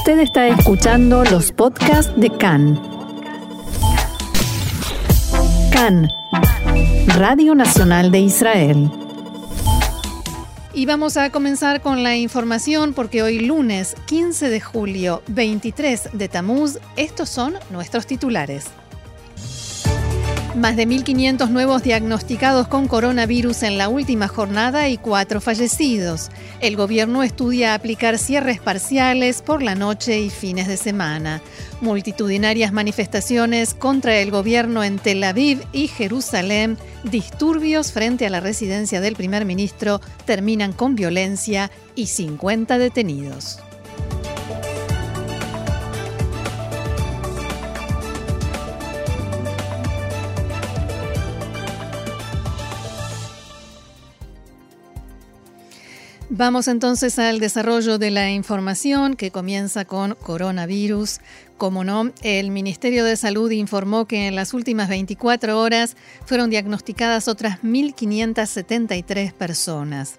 Usted 0.00 0.20
está 0.20 0.48
escuchando 0.48 1.24
los 1.24 1.52
podcasts 1.52 2.10
de 2.16 2.30
CAN. 2.30 2.80
CAN, 5.70 6.08
Radio 7.18 7.54
Nacional 7.54 8.10
de 8.10 8.20
Israel. 8.20 8.90
Y 10.72 10.86
vamos 10.86 11.18
a 11.18 11.28
comenzar 11.28 11.82
con 11.82 12.02
la 12.02 12.16
información 12.16 12.94
porque 12.94 13.22
hoy 13.22 13.40
lunes 13.40 13.94
15 14.06 14.48
de 14.48 14.60
julio, 14.62 15.22
23 15.26 16.08
de 16.14 16.28
Tamuz, 16.30 16.78
estos 16.96 17.28
son 17.28 17.56
nuestros 17.68 18.06
titulares. 18.06 18.70
Más 20.56 20.74
de 20.74 20.86
1.500 20.86 21.48
nuevos 21.48 21.84
diagnosticados 21.84 22.66
con 22.66 22.88
coronavirus 22.88 23.62
en 23.62 23.78
la 23.78 23.88
última 23.88 24.26
jornada 24.26 24.88
y 24.88 24.98
cuatro 24.98 25.40
fallecidos. 25.40 26.28
El 26.60 26.74
gobierno 26.74 27.22
estudia 27.22 27.72
aplicar 27.72 28.18
cierres 28.18 28.58
parciales 28.60 29.42
por 29.42 29.62
la 29.62 29.76
noche 29.76 30.18
y 30.18 30.28
fines 30.28 30.66
de 30.66 30.76
semana. 30.76 31.40
Multitudinarias 31.80 32.72
manifestaciones 32.72 33.74
contra 33.74 34.16
el 34.18 34.32
gobierno 34.32 34.82
en 34.82 34.98
Tel 34.98 35.22
Aviv 35.22 35.62
y 35.72 35.86
Jerusalén. 35.86 36.76
Disturbios 37.04 37.92
frente 37.92 38.26
a 38.26 38.30
la 38.30 38.40
residencia 38.40 39.00
del 39.00 39.14
primer 39.14 39.44
ministro 39.44 40.00
terminan 40.24 40.72
con 40.72 40.96
violencia 40.96 41.70
y 41.94 42.08
50 42.08 42.76
detenidos. 42.76 43.60
Vamos 56.40 56.68
entonces 56.68 57.18
al 57.18 57.38
desarrollo 57.38 57.98
de 57.98 58.10
la 58.10 58.30
información 58.30 59.14
que 59.14 59.30
comienza 59.30 59.84
con 59.84 60.14
coronavirus. 60.14 61.18
Como 61.58 61.84
no, 61.84 62.12
el 62.22 62.50
Ministerio 62.50 63.04
de 63.04 63.16
Salud 63.16 63.50
informó 63.50 64.06
que 64.06 64.26
en 64.26 64.34
las 64.34 64.54
últimas 64.54 64.88
24 64.88 65.60
horas 65.60 65.98
fueron 66.24 66.48
diagnosticadas 66.48 67.28
otras 67.28 67.60
1.573 67.60 69.34
personas. 69.34 70.18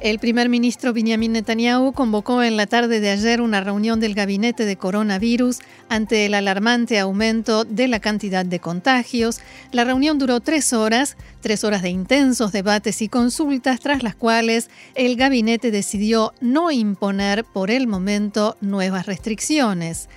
El 0.00 0.20
primer 0.20 0.48
ministro 0.48 0.92
Benjamin 0.92 1.32
Netanyahu 1.32 1.92
convocó 1.92 2.44
en 2.44 2.56
la 2.56 2.68
tarde 2.68 3.00
de 3.00 3.10
ayer 3.10 3.40
una 3.40 3.60
reunión 3.60 3.98
del 3.98 4.14
gabinete 4.14 4.64
de 4.64 4.76
coronavirus 4.76 5.58
ante 5.88 6.26
el 6.26 6.34
alarmante 6.34 7.00
aumento 7.00 7.64
de 7.64 7.88
la 7.88 7.98
cantidad 7.98 8.46
de 8.46 8.60
contagios. 8.60 9.40
La 9.72 9.82
reunión 9.82 10.20
duró 10.20 10.38
tres 10.38 10.72
horas, 10.72 11.16
tres 11.40 11.64
horas 11.64 11.82
de 11.82 11.90
intensos 11.90 12.52
debates 12.52 13.02
y 13.02 13.08
consultas, 13.08 13.80
tras 13.80 14.04
las 14.04 14.14
cuales 14.14 14.70
el 14.94 15.16
gabinete 15.16 15.72
decidió 15.72 16.32
no 16.40 16.70
imponer 16.70 17.42
por 17.42 17.72
el 17.72 17.88
momento 17.88 18.56
nuevas 18.60 19.06
restricciones. 19.06 20.08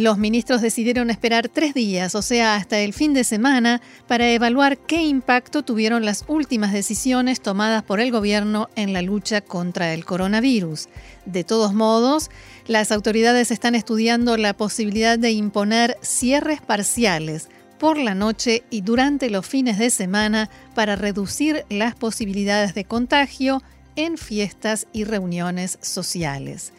Los 0.00 0.16
ministros 0.16 0.62
decidieron 0.62 1.10
esperar 1.10 1.50
tres 1.50 1.74
días, 1.74 2.14
o 2.14 2.22
sea, 2.22 2.56
hasta 2.56 2.78
el 2.78 2.94
fin 2.94 3.12
de 3.12 3.22
semana, 3.22 3.82
para 4.08 4.30
evaluar 4.30 4.78
qué 4.78 5.02
impacto 5.02 5.62
tuvieron 5.62 6.06
las 6.06 6.24
últimas 6.26 6.72
decisiones 6.72 7.42
tomadas 7.42 7.82
por 7.82 8.00
el 8.00 8.10
gobierno 8.10 8.70
en 8.76 8.94
la 8.94 9.02
lucha 9.02 9.42
contra 9.42 9.92
el 9.92 10.06
coronavirus. 10.06 10.88
De 11.26 11.44
todos 11.44 11.74
modos, 11.74 12.30
las 12.66 12.92
autoridades 12.92 13.50
están 13.50 13.74
estudiando 13.74 14.38
la 14.38 14.54
posibilidad 14.54 15.18
de 15.18 15.32
imponer 15.32 15.98
cierres 16.00 16.62
parciales 16.62 17.50
por 17.78 17.98
la 17.98 18.14
noche 18.14 18.62
y 18.70 18.80
durante 18.80 19.28
los 19.28 19.46
fines 19.46 19.76
de 19.78 19.90
semana 19.90 20.48
para 20.74 20.96
reducir 20.96 21.66
las 21.68 21.94
posibilidades 21.94 22.72
de 22.72 22.86
contagio 22.86 23.62
en 24.04 24.18
fiestas 24.18 24.86
y 24.92 25.04
reuniones 25.04 25.78
sociales. 25.80 26.72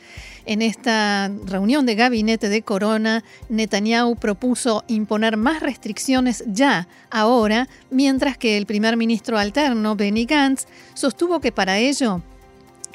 En 0.45 0.61
esta 0.61 1.31
reunión 1.45 1.85
de 1.85 1.95
gabinete 1.95 2.49
de 2.49 2.63
Corona, 2.63 3.23
Netanyahu 3.49 4.15
propuso 4.15 4.83
imponer 4.87 5.37
más 5.37 5.61
restricciones 5.61 6.43
ya, 6.47 6.87
ahora, 7.11 7.67
mientras 7.91 8.37
que 8.37 8.57
el 8.57 8.65
primer 8.65 8.97
ministro 8.97 9.37
alterno, 9.37 9.95
Benny 9.95 10.25
Gantz, 10.25 10.65
sostuvo 10.95 11.39
que 11.39 11.51
para 11.51 11.77
ello 11.77 12.23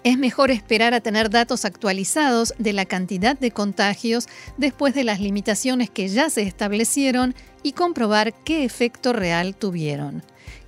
es 0.03 0.19
mejor 0.19 0.50
esperar 0.50 0.94
a 0.94 1.00
tener 1.00 1.31
datos 1.31 1.65
actualizados 1.65 2.54
de 2.59 2.72
la 2.72 2.84
cantidad 2.84 3.36
de 3.38 3.50
contagios 3.50 4.28
después 4.56 4.94
de 4.94 5.03
las 5.04 5.20
limitaciones 5.20 5.91
que 5.91 6.09
ya 6.09 6.31
se 6.31 6.42
establecieron 6.42 7.34
y 7.62 7.72
comprobar 7.72 8.32
qué 8.44 8.65
efecto 8.65 9.12
real 9.12 9.56
tuvieron. 9.56 10.22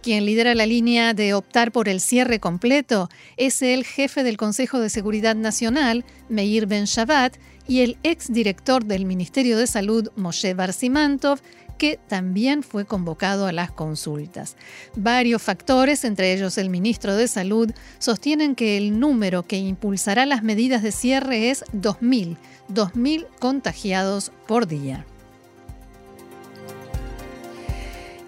Quien 0.09 0.25
lidera 0.25 0.55
la 0.55 0.65
línea 0.65 1.13
de 1.13 1.35
optar 1.35 1.71
por 1.71 1.87
el 1.87 2.01
cierre 2.01 2.41
completo 2.41 3.11
es 3.37 3.61
el 3.61 3.85
jefe 3.85 4.23
del 4.23 4.39
Consejo 4.39 4.81
de 4.81 4.89
Seguridad 4.89 5.37
Nacional, 5.37 6.03
Meir 6.31 6.65
Ben 6.65 6.87
Shabbat, 6.87 7.37
y 7.67 7.81
el 7.81 7.99
exdirector 8.03 8.87
del 8.87 9.05
Ministerio 9.05 9.59
de 9.59 9.67
Salud, 9.67 10.09
Moshe 10.17 10.55
Barsimantov, 10.55 11.41
que 11.77 12.01
también 12.09 12.63
fue 12.63 12.87
convocado 12.87 13.45
a 13.45 13.53
las 13.53 13.71
consultas. 13.71 14.57
Varios 14.97 15.43
factores, 15.43 16.03
entre 16.07 16.33
ellos 16.33 16.57
el 16.57 16.71
ministro 16.71 17.15
de 17.15 17.29
Salud, 17.29 17.71
sostienen 17.99 18.55
que 18.55 18.79
el 18.79 18.99
número 18.99 19.43
que 19.43 19.59
impulsará 19.59 20.25
las 20.25 20.43
medidas 20.43 20.83
de 20.83 20.93
cierre 20.93 21.51
es 21.51 21.67
2.000, 21.75 22.39
2.000 22.73 23.27
contagiados 23.41 24.33
por 24.47 24.67
día. 24.67 25.05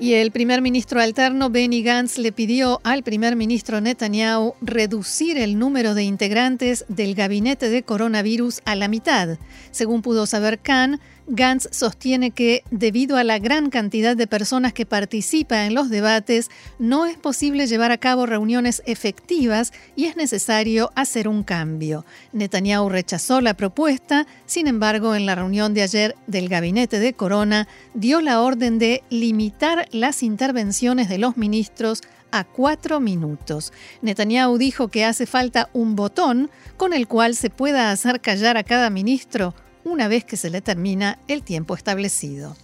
Y 0.00 0.14
el 0.14 0.30
primer 0.30 0.62
ministro 0.62 0.98
alterno 0.98 1.50
Benny 1.50 1.82
Gantz 1.82 2.16
le 2.16 2.32
pidió 2.32 2.80
al 2.84 3.02
primer 3.02 3.36
ministro 3.36 3.82
Netanyahu 3.82 4.54
reducir 4.62 5.36
el 5.36 5.58
número 5.58 5.92
de 5.92 6.04
integrantes 6.04 6.86
del 6.88 7.14
gabinete 7.14 7.68
de 7.68 7.82
coronavirus 7.82 8.62
a 8.64 8.76
la 8.76 8.88
mitad. 8.88 9.36
Según 9.72 10.00
pudo 10.00 10.24
saber 10.24 10.58
Khan, 10.58 11.00
Gantz 11.32 11.68
sostiene 11.70 12.32
que, 12.32 12.64
debido 12.72 13.16
a 13.16 13.22
la 13.22 13.38
gran 13.38 13.70
cantidad 13.70 14.16
de 14.16 14.26
personas 14.26 14.72
que 14.72 14.84
participan 14.84 15.60
en 15.60 15.74
los 15.74 15.88
debates, 15.88 16.50
no 16.80 17.06
es 17.06 17.16
posible 17.16 17.68
llevar 17.68 17.92
a 17.92 17.98
cabo 17.98 18.26
reuniones 18.26 18.82
efectivas 18.84 19.72
y 19.94 20.06
es 20.06 20.16
necesario 20.16 20.90
hacer 20.96 21.28
un 21.28 21.44
cambio. 21.44 22.04
Netanyahu 22.32 22.88
rechazó 22.88 23.40
la 23.40 23.54
propuesta, 23.54 24.26
sin 24.44 24.66
embargo, 24.66 25.14
en 25.14 25.24
la 25.24 25.36
reunión 25.36 25.72
de 25.72 25.82
ayer 25.82 26.16
del 26.26 26.48
gabinete 26.48 26.98
de 26.98 27.12
Corona, 27.12 27.68
dio 27.94 28.20
la 28.20 28.40
orden 28.40 28.80
de 28.80 29.04
limitar 29.08 29.86
las 29.92 30.24
intervenciones 30.24 31.08
de 31.08 31.18
los 31.18 31.36
ministros 31.36 32.00
a 32.32 32.42
cuatro 32.42 32.98
minutos. 32.98 33.72
Netanyahu 34.02 34.58
dijo 34.58 34.88
que 34.88 35.04
hace 35.04 35.26
falta 35.26 35.70
un 35.74 35.94
botón 35.94 36.50
con 36.76 36.92
el 36.92 37.06
cual 37.06 37.36
se 37.36 37.50
pueda 37.50 37.92
hacer 37.92 38.20
callar 38.20 38.56
a 38.56 38.64
cada 38.64 38.90
ministro 38.90 39.54
una 39.84 40.08
vez 40.08 40.24
que 40.24 40.36
se 40.36 40.50
le 40.50 40.60
termina 40.60 41.18
el 41.28 41.42
tiempo 41.42 41.74
establecido. 41.74 42.56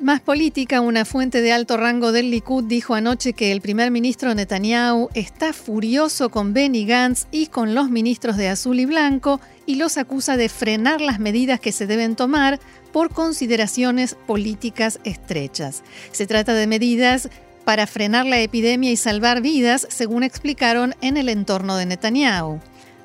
Más 0.00 0.22
política, 0.22 0.80
una 0.80 1.04
fuente 1.04 1.42
de 1.42 1.52
alto 1.52 1.76
rango 1.76 2.10
del 2.10 2.30
Likud 2.30 2.64
dijo 2.64 2.94
anoche 2.94 3.34
que 3.34 3.52
el 3.52 3.60
primer 3.60 3.90
ministro 3.90 4.34
Netanyahu 4.34 5.10
está 5.12 5.52
furioso 5.52 6.30
con 6.30 6.54
Benny 6.54 6.86
Gantz 6.86 7.26
y 7.30 7.48
con 7.48 7.74
los 7.74 7.90
ministros 7.90 8.38
de 8.38 8.48
azul 8.48 8.80
y 8.80 8.86
blanco 8.86 9.42
y 9.66 9.74
los 9.74 9.98
acusa 9.98 10.38
de 10.38 10.48
frenar 10.48 11.02
las 11.02 11.20
medidas 11.20 11.60
que 11.60 11.70
se 11.70 11.86
deben 11.86 12.16
tomar 12.16 12.58
por 12.94 13.12
consideraciones 13.12 14.14
políticas 14.14 15.00
estrechas. 15.04 15.82
Se 16.12 16.26
trata 16.26 16.54
de 16.54 16.66
medidas 16.66 17.28
para 17.66 17.86
frenar 17.86 18.24
la 18.24 18.40
epidemia 18.40 18.90
y 18.90 18.96
salvar 18.96 19.42
vidas, 19.42 19.86
según 19.90 20.22
explicaron 20.22 20.94
en 21.02 21.18
el 21.18 21.28
entorno 21.28 21.76
de 21.76 21.84
Netanyahu 21.84 22.58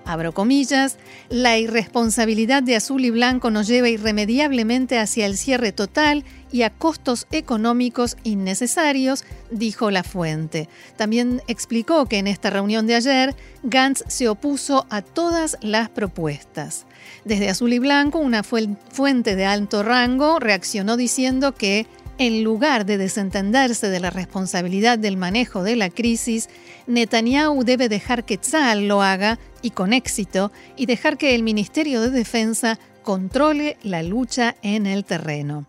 abro 0.05 0.33
comillas, 0.33 0.97
la 1.29 1.57
irresponsabilidad 1.57 2.63
de 2.63 2.75
azul 2.75 3.03
y 3.03 3.09
blanco 3.09 3.51
nos 3.51 3.67
lleva 3.67 3.89
irremediablemente 3.89 4.99
hacia 4.99 5.25
el 5.25 5.37
cierre 5.37 5.71
total 5.71 6.23
y 6.51 6.61
a 6.61 6.69
costos 6.69 7.27
económicos 7.31 8.15
innecesarios, 8.23 9.25
dijo 9.51 9.91
la 9.91 10.03
fuente. 10.03 10.69
También 10.95 11.41
explicó 11.47 12.05
que 12.05 12.17
en 12.17 12.27
esta 12.27 12.49
reunión 12.49 12.87
de 12.87 12.95
ayer, 12.95 13.35
Gantz 13.63 14.03
se 14.07 14.29
opuso 14.29 14.85
a 14.89 15.01
todas 15.01 15.57
las 15.61 15.89
propuestas. 15.89 16.85
Desde 17.25 17.49
azul 17.49 17.73
y 17.73 17.79
blanco, 17.79 18.19
una 18.19 18.43
fuente 18.43 19.35
de 19.35 19.45
alto 19.45 19.83
rango 19.83 20.39
reaccionó 20.39 20.95
diciendo 20.95 21.53
que 21.53 21.87
en 22.17 22.43
lugar 22.43 22.85
de 22.85 22.97
desentenderse 22.97 23.89
de 23.89 23.99
la 23.99 24.09
responsabilidad 24.09 24.97
del 24.97 25.17
manejo 25.17 25.63
de 25.63 25.75
la 25.75 25.89
crisis, 25.89 26.49
Netanyahu 26.87 27.63
debe 27.63 27.89
dejar 27.89 28.23
que 28.23 28.37
Tzal 28.37 28.87
lo 28.87 29.01
haga 29.01 29.39
y 29.61 29.71
con 29.71 29.93
éxito 29.93 30.51
y 30.77 30.85
dejar 30.85 31.17
que 31.17 31.35
el 31.35 31.43
Ministerio 31.43 32.01
de 32.01 32.09
Defensa 32.09 32.79
controle 33.03 33.77
la 33.83 34.03
lucha 34.03 34.55
en 34.61 34.85
el 34.85 35.05
terreno. 35.05 35.65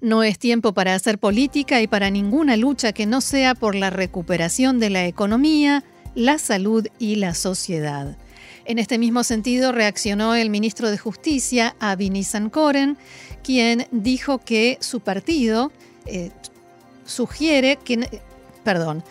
No 0.00 0.22
es 0.22 0.38
tiempo 0.38 0.72
para 0.72 0.94
hacer 0.94 1.18
política 1.18 1.82
y 1.82 1.86
para 1.86 2.10
ninguna 2.10 2.56
lucha 2.56 2.92
que 2.92 3.06
no 3.06 3.20
sea 3.20 3.54
por 3.54 3.74
la 3.74 3.90
recuperación 3.90 4.80
de 4.80 4.88
la 4.88 5.06
economía, 5.06 5.84
la 6.14 6.38
salud 6.38 6.86
y 6.98 7.16
la 7.16 7.34
sociedad. 7.34 8.16
En 8.64 8.78
este 8.78 8.98
mismo 8.98 9.24
sentido 9.24 9.72
reaccionó 9.72 10.34
el 10.34 10.48
ministro 10.48 10.90
de 10.90 10.98
Justicia, 10.98 11.74
Avi 11.80 12.10
Koren, 12.50 12.96
quien 13.42 13.86
dijo 13.90 14.38
que 14.38 14.78
su 14.80 15.00
partido 15.00 15.72
eh, 16.06 16.30
sugiere 17.04 17.76
que, 17.76 18.22
perdón, 18.64 19.02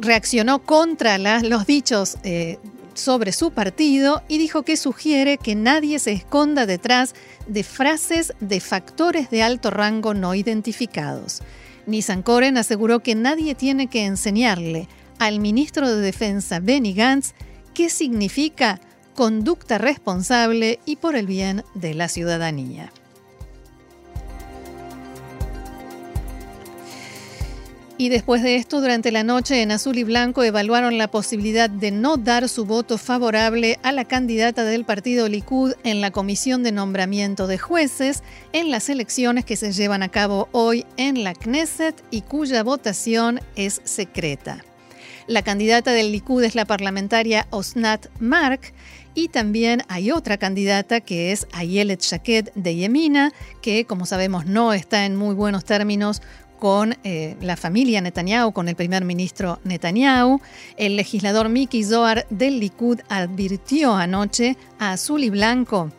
reaccionó 0.00 0.60
contra 0.60 1.18
los 1.18 1.66
dichos 1.66 2.16
eh, 2.22 2.58
sobre 2.94 3.32
su 3.32 3.50
partido 3.50 4.22
y 4.28 4.38
dijo 4.38 4.62
que 4.62 4.76
sugiere 4.76 5.38
que 5.38 5.54
nadie 5.54 5.98
se 5.98 6.12
esconda 6.12 6.66
detrás 6.66 7.14
de 7.46 7.62
frases 7.62 8.34
de 8.40 8.60
factores 8.60 9.30
de 9.30 9.42
alto 9.42 9.70
rango 9.70 10.14
no 10.14 10.34
identificados. 10.34 11.42
Nissan 11.86 12.22
Koren 12.22 12.56
aseguró 12.56 13.00
que 13.00 13.14
nadie 13.14 13.54
tiene 13.54 13.88
que 13.88 14.04
enseñarle 14.04 14.88
al 15.18 15.40
ministro 15.40 15.88
de 15.88 16.00
Defensa 16.00 16.60
Benny 16.60 16.94
Gantz 16.94 17.32
qué 17.74 17.90
significa 17.90 18.80
conducta 19.14 19.78
responsable 19.78 20.78
y 20.84 20.96
por 20.96 21.16
el 21.16 21.26
bien 21.26 21.64
de 21.74 21.94
la 21.94 22.08
ciudadanía. 22.08 22.92
Y 28.00 28.08
después 28.08 28.42
de 28.42 28.56
esto, 28.56 28.80
durante 28.80 29.12
la 29.12 29.24
noche 29.24 29.60
en 29.60 29.72
azul 29.72 29.98
y 29.98 30.04
blanco 30.04 30.42
evaluaron 30.42 30.96
la 30.96 31.10
posibilidad 31.10 31.68
de 31.68 31.90
no 31.90 32.16
dar 32.16 32.48
su 32.48 32.64
voto 32.64 32.96
favorable 32.96 33.78
a 33.82 33.92
la 33.92 34.06
candidata 34.06 34.64
del 34.64 34.86
partido 34.86 35.28
Likud 35.28 35.74
en 35.84 36.00
la 36.00 36.10
comisión 36.10 36.62
de 36.62 36.72
nombramiento 36.72 37.46
de 37.46 37.58
jueces 37.58 38.22
en 38.54 38.70
las 38.70 38.88
elecciones 38.88 39.44
que 39.44 39.56
se 39.56 39.72
llevan 39.72 40.02
a 40.02 40.08
cabo 40.08 40.48
hoy 40.52 40.86
en 40.96 41.24
la 41.24 41.34
Knesset 41.34 42.02
y 42.10 42.22
cuya 42.22 42.62
votación 42.62 43.38
es 43.54 43.82
secreta. 43.84 44.64
La 45.26 45.42
candidata 45.42 45.92
del 45.92 46.10
Likud 46.10 46.42
es 46.42 46.54
la 46.54 46.64
parlamentaria 46.64 47.46
Osnat 47.50 48.06
Mark 48.18 48.72
y 49.14 49.28
también 49.28 49.82
hay 49.88 50.12
otra 50.12 50.38
candidata 50.38 51.00
que 51.00 51.32
es 51.32 51.46
Ayelet 51.52 52.00
Shaked 52.00 52.50
de 52.54 52.76
Yemina, 52.76 53.32
que 53.60 53.84
como 53.84 54.06
sabemos 54.06 54.46
no 54.46 54.72
está 54.72 55.04
en 55.04 55.16
muy 55.16 55.34
buenos 55.34 55.64
términos 55.64 56.22
con 56.60 56.96
eh, 57.02 57.36
la 57.40 57.56
familia 57.56 58.00
Netanyahu, 58.00 58.52
con 58.52 58.68
el 58.68 58.76
primer 58.76 59.04
ministro 59.04 59.58
Netanyahu. 59.64 60.40
El 60.76 60.94
legislador 60.94 61.48
Miki 61.48 61.82
Zohar 61.82 62.26
del 62.30 62.60
Likud 62.60 63.00
advirtió 63.08 63.96
anoche 63.96 64.56
a 64.78 64.92
Azul 64.92 65.24
y 65.24 65.30
Blanco 65.30 65.90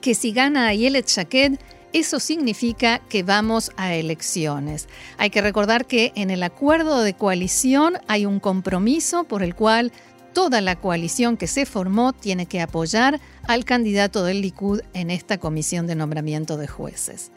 que 0.00 0.14
si 0.14 0.32
gana 0.32 0.68
Ayelet 0.68 1.08
Shaked, 1.08 1.58
eso 1.92 2.20
significa 2.20 3.00
que 3.08 3.22
vamos 3.22 3.72
a 3.76 3.94
elecciones. 3.94 4.88
Hay 5.16 5.30
que 5.30 5.40
recordar 5.40 5.86
que 5.86 6.12
en 6.14 6.30
el 6.30 6.42
acuerdo 6.42 7.02
de 7.02 7.14
coalición 7.14 7.94
hay 8.08 8.26
un 8.26 8.40
compromiso 8.40 9.24
por 9.24 9.42
el 9.42 9.54
cual 9.54 9.92
toda 10.38 10.60
la 10.60 10.76
coalición 10.76 11.36
que 11.36 11.48
se 11.48 11.66
formó 11.66 12.12
tiene 12.12 12.46
que 12.46 12.60
apoyar 12.60 13.18
al 13.48 13.64
candidato 13.64 14.22
del 14.22 14.40
Likud 14.40 14.82
en 14.94 15.10
esta 15.10 15.38
comisión 15.38 15.88
de 15.88 15.96
nombramiento 15.96 16.56
de 16.56 16.68
jueces. 16.68 17.32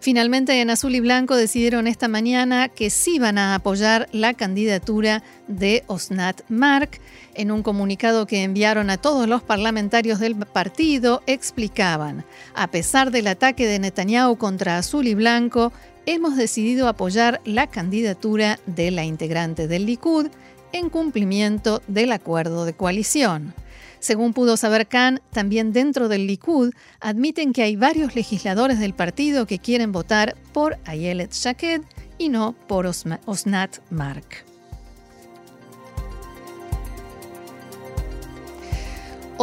Finalmente, 0.00 0.60
en 0.60 0.68
Azul 0.68 0.94
y 0.94 1.00
Blanco 1.00 1.34
decidieron 1.34 1.86
esta 1.86 2.08
mañana 2.08 2.68
que 2.68 2.90
sí 2.90 3.18
van 3.18 3.38
a 3.38 3.54
apoyar 3.54 4.06
la 4.12 4.34
candidatura 4.34 5.22
de 5.48 5.82
Osnat 5.86 6.42
Mark. 6.50 7.00
En 7.32 7.50
un 7.50 7.62
comunicado 7.62 8.26
que 8.26 8.42
enviaron 8.42 8.90
a 8.90 8.98
todos 8.98 9.26
los 9.26 9.42
parlamentarios 9.42 10.20
del 10.20 10.36
partido, 10.36 11.22
explicaban, 11.26 12.26
a 12.54 12.70
pesar 12.70 13.12
del 13.12 13.28
ataque 13.28 13.66
de 13.66 13.78
Netanyahu 13.78 14.36
contra 14.36 14.76
Azul 14.76 15.06
y 15.06 15.14
Blanco, 15.14 15.72
hemos 16.04 16.36
decidido 16.36 16.86
apoyar 16.88 17.40
la 17.46 17.66
candidatura 17.68 18.58
de 18.66 18.90
la 18.90 19.04
integrante 19.04 19.68
del 19.68 19.86
Likud 19.86 20.28
en 20.72 20.90
cumplimiento 20.90 21.82
del 21.86 22.12
acuerdo 22.12 22.64
de 22.64 22.72
coalición. 22.72 23.54
Según 24.00 24.32
pudo 24.32 24.56
saber 24.56 24.88
Khan, 24.88 25.20
también 25.30 25.72
dentro 25.72 26.08
del 26.08 26.26
Likud 26.26 26.72
admiten 27.00 27.52
que 27.52 27.62
hay 27.62 27.76
varios 27.76 28.16
legisladores 28.16 28.80
del 28.80 28.94
partido 28.94 29.46
que 29.46 29.60
quieren 29.60 29.92
votar 29.92 30.34
por 30.52 30.76
Ayelet 30.84 31.32
Shaked 31.32 31.82
y 32.18 32.28
no 32.28 32.54
por 32.66 32.86
Osnat 32.86 33.78
Mark. 33.90 34.44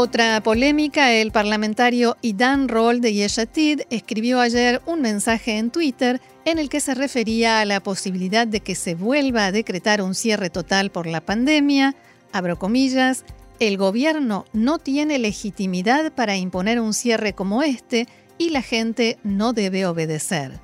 Otra 0.01 0.41
polémica, 0.41 1.11
el 1.11 1.31
parlamentario 1.31 2.15
Idan 2.21 2.69
Roll 2.69 3.01
de 3.01 3.13
Yeshatid 3.13 3.81
escribió 3.89 4.39
ayer 4.39 4.81
un 4.85 5.01
mensaje 5.01 5.57
en 5.57 5.71
Twitter 5.71 6.21
en 6.45 6.59
el 6.59 6.69
que 6.69 6.79
se 6.79 6.95
refería 6.95 7.59
a 7.59 7.65
la 7.65 7.81
posibilidad 7.81 8.47
de 8.47 8.61
que 8.61 8.75
se 8.75 8.95
vuelva 8.95 9.45
a 9.45 9.51
decretar 9.51 10.01
un 10.01 10.15
cierre 10.15 10.49
total 10.49 10.89
por 10.89 11.07
la 11.07 11.21
pandemia, 11.21 11.95
abro 12.31 12.57
comillas, 12.57 13.25
el 13.59 13.77
gobierno 13.77 14.45
no 14.53 14.79
tiene 14.79 15.19
legitimidad 15.19 16.13
para 16.13 16.37
imponer 16.37 16.79
un 16.79 16.93
cierre 16.93 17.33
como 17.33 17.61
este 17.61 18.07
y 18.37 18.51
la 18.51 18.61
gente 18.61 19.17
no 19.23 19.53
debe 19.53 19.85
obedecer. 19.85 20.59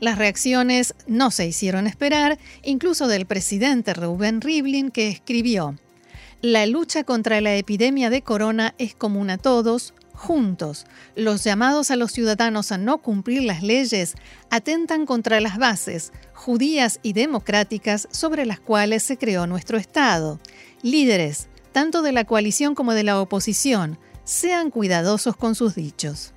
Las 0.00 0.18
reacciones 0.18 0.94
no 1.06 1.30
se 1.30 1.46
hicieron 1.46 1.86
esperar, 1.86 2.38
incluso 2.62 3.08
del 3.08 3.26
presidente 3.26 3.94
Reuben 3.94 4.42
Rivlin, 4.42 4.90
que 4.90 5.08
escribió, 5.08 5.76
La 6.42 6.66
lucha 6.66 7.04
contra 7.04 7.40
la 7.40 7.56
epidemia 7.56 8.10
de 8.10 8.20
corona 8.20 8.74
es 8.76 8.94
común 8.94 9.30
a 9.30 9.38
todos, 9.38 9.94
juntos. 10.14 10.86
Los 11.16 11.44
llamados 11.44 11.90
a 11.90 11.96
los 11.96 12.12
ciudadanos 12.12 12.72
a 12.72 12.78
no 12.78 12.98
cumplir 12.98 13.42
las 13.42 13.62
leyes 13.62 14.14
atentan 14.50 15.06
contra 15.06 15.40
las 15.40 15.58
bases 15.58 16.12
judías 16.32 17.00
y 17.02 17.14
democráticas 17.14 18.08
sobre 18.10 18.44
las 18.44 18.60
cuales 18.60 19.02
se 19.02 19.16
creó 19.16 19.46
nuestro 19.46 19.78
Estado. 19.78 20.38
Líderes, 20.82 21.48
tanto 21.72 22.02
de 22.02 22.12
la 22.12 22.24
coalición 22.24 22.74
como 22.74 22.92
de 22.92 23.02
la 23.02 23.20
oposición, 23.20 23.98
sean 24.24 24.70
cuidadosos 24.70 25.36
con 25.36 25.54
sus 25.54 25.74
dichos. 25.74 26.33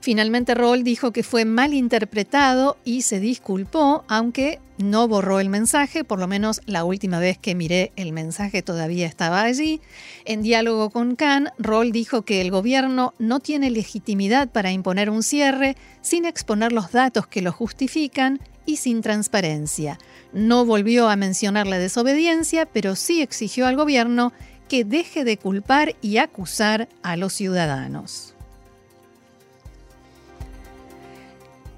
Finalmente 0.00 0.54
Roll 0.54 0.82
dijo 0.82 1.12
que 1.12 1.22
fue 1.22 1.44
mal 1.44 1.74
interpretado 1.74 2.78
y 2.84 3.02
se 3.02 3.20
disculpó, 3.20 4.02
aunque 4.08 4.58
no 4.78 5.06
borró 5.08 5.40
el 5.40 5.50
mensaje, 5.50 6.04
por 6.04 6.18
lo 6.18 6.26
menos 6.26 6.62
la 6.64 6.84
última 6.84 7.18
vez 7.18 7.36
que 7.36 7.54
miré 7.54 7.92
el 7.96 8.12
mensaje 8.12 8.62
todavía 8.62 9.06
estaba 9.06 9.42
allí. 9.42 9.82
En 10.24 10.40
diálogo 10.40 10.88
con 10.88 11.16
Khan, 11.16 11.50
Roll 11.58 11.92
dijo 11.92 12.22
que 12.22 12.40
el 12.40 12.50
gobierno 12.50 13.12
no 13.18 13.40
tiene 13.40 13.70
legitimidad 13.70 14.48
para 14.48 14.72
imponer 14.72 15.10
un 15.10 15.22
cierre 15.22 15.76
sin 16.00 16.24
exponer 16.24 16.72
los 16.72 16.92
datos 16.92 17.26
que 17.26 17.42
lo 17.42 17.52
justifican 17.52 18.40
y 18.64 18.76
sin 18.76 19.02
transparencia. 19.02 19.98
No 20.32 20.64
volvió 20.64 21.10
a 21.10 21.16
mencionar 21.16 21.66
la 21.66 21.78
desobediencia, 21.78 22.64
pero 22.64 22.96
sí 22.96 23.20
exigió 23.20 23.66
al 23.66 23.76
gobierno 23.76 24.32
que 24.66 24.86
deje 24.86 25.24
de 25.24 25.36
culpar 25.36 25.94
y 26.00 26.16
acusar 26.16 26.88
a 27.02 27.16
los 27.16 27.34
ciudadanos. 27.34 28.34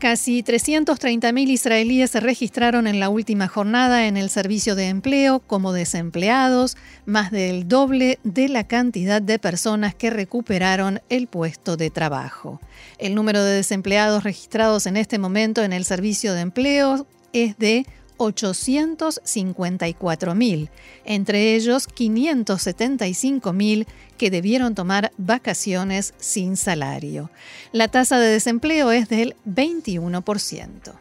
Casi 0.02 0.42
330.000 0.42 1.48
israelíes 1.48 2.10
se 2.10 2.18
registraron 2.18 2.88
en 2.88 2.98
la 2.98 3.08
última 3.08 3.46
jornada 3.46 4.08
en 4.08 4.16
el 4.16 4.30
servicio 4.30 4.74
de 4.74 4.88
empleo 4.88 5.38
como 5.38 5.72
desempleados, 5.72 6.76
más 7.06 7.30
del 7.30 7.68
doble 7.68 8.18
de 8.24 8.48
la 8.48 8.66
cantidad 8.66 9.22
de 9.22 9.38
personas 9.38 9.94
que 9.94 10.10
recuperaron 10.10 11.00
el 11.08 11.28
puesto 11.28 11.76
de 11.76 11.90
trabajo. 11.90 12.60
El 12.98 13.14
número 13.14 13.44
de 13.44 13.52
desempleados 13.52 14.24
registrados 14.24 14.86
en 14.86 14.96
este 14.96 15.20
momento 15.20 15.62
en 15.62 15.72
el 15.72 15.84
servicio 15.84 16.34
de 16.34 16.40
empleo 16.40 17.06
es 17.32 17.56
de 17.58 17.86
854.000, 18.28 20.70
entre 21.04 21.54
ellos 21.54 21.88
575.000 21.88 23.86
que 24.16 24.30
debieron 24.30 24.74
tomar 24.74 25.12
vacaciones 25.18 26.14
sin 26.18 26.56
salario. 26.56 27.30
La 27.72 27.88
tasa 27.88 28.18
de 28.18 28.28
desempleo 28.28 28.90
es 28.92 29.08
del 29.08 29.36
21%. 29.46 30.94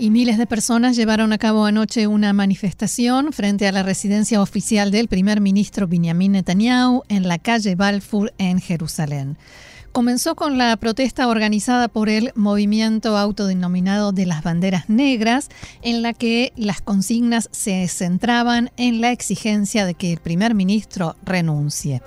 y 0.00 0.08
miles 0.08 0.38
de 0.38 0.46
personas 0.46 0.96
llevaron 0.96 1.34
a 1.34 1.38
cabo 1.38 1.66
anoche 1.66 2.06
una 2.06 2.32
manifestación 2.32 3.34
frente 3.34 3.68
a 3.68 3.72
la 3.72 3.82
residencia 3.82 4.40
oficial 4.40 4.90
del 4.90 5.08
primer 5.08 5.42
ministro 5.42 5.86
Benjamin 5.86 6.32
Netanyahu 6.32 7.02
en 7.10 7.28
la 7.28 7.38
calle 7.38 7.74
Balfour 7.74 8.32
en 8.38 8.62
Jerusalén. 8.62 9.36
Comenzó 9.92 10.36
con 10.36 10.56
la 10.56 10.76
protesta 10.76 11.26
organizada 11.26 11.88
por 11.88 12.08
el 12.08 12.30
movimiento 12.36 13.16
autodenominado 13.16 14.12
de 14.12 14.24
las 14.24 14.44
banderas 14.44 14.88
negras, 14.88 15.48
en 15.82 16.02
la 16.02 16.12
que 16.12 16.52
las 16.56 16.80
consignas 16.80 17.48
se 17.50 17.88
centraban 17.88 18.70
en 18.76 19.00
la 19.00 19.10
exigencia 19.10 19.86
de 19.86 19.94
que 19.94 20.12
el 20.12 20.20
primer 20.20 20.54
ministro 20.54 21.16
renuncie. 21.24 22.02